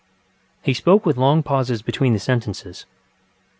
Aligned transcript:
ŌĆØ 0.01 0.53
He 0.65 0.73
spoke 0.73 1.05
with 1.05 1.15
long 1.15 1.43
pauses 1.43 1.83
between 1.83 2.13
the 2.13 2.19
sentences. 2.19 2.87